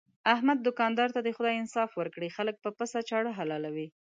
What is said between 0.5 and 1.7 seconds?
دوکاندار ته دې خدای